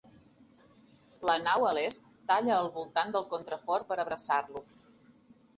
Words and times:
La 1.29 1.35
nau 1.41 1.67
a 1.67 1.73
l'est 1.79 2.09
talla 2.31 2.55
al 2.63 2.71
voltant 2.79 3.15
del 3.17 3.29
contrafort 3.35 3.89
per 3.93 3.99
abraçar-lo. 4.07 4.65